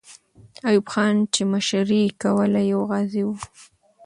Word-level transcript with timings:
ایوب 0.67 0.85
خان 0.93 1.15
چې 1.33 1.41
مشري 1.53 2.01
یې 2.05 2.11
کوله، 2.21 2.61
یو 2.71 2.81
غازی 2.89 3.23
وو. 3.25 3.35